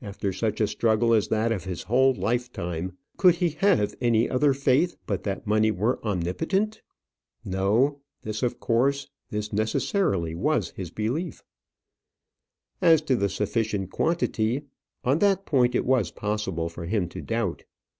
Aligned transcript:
After 0.00 0.32
such 0.32 0.60
a 0.60 0.68
struggle 0.68 1.12
as 1.12 1.26
that 1.26 1.50
of 1.50 1.64
his 1.64 1.82
whole 1.82 2.14
lifetime, 2.14 2.96
could 3.16 3.34
he 3.34 3.50
have 3.58 3.96
any 4.00 4.30
other 4.30 4.54
faith 4.54 4.94
but 5.04 5.24
that 5.24 5.48
money 5.48 5.72
were 5.72 5.98
omnipotent? 6.06 6.80
No; 7.44 7.98
this 8.22 8.44
of 8.44 8.60
course, 8.60 9.08
this 9.30 9.52
necessarily 9.52 10.36
was 10.36 10.70
his 10.76 10.92
belief. 10.92 11.42
As 12.80 13.02
to 13.02 13.16
the 13.16 13.28
sufficient 13.28 13.90
quantity 13.90 14.62
on 15.02 15.18
that 15.18 15.44
point 15.44 15.74
it 15.74 15.84
was 15.84 16.12
possible 16.12 16.68
for 16.68 16.84
him 16.86 17.08
to 17.08 17.20
doubt. 17.20 17.64